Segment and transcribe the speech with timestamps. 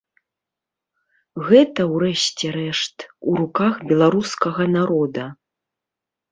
[1.49, 2.97] Гэта, у рэшце рэшт,
[3.29, 5.25] у руках беларускага народа.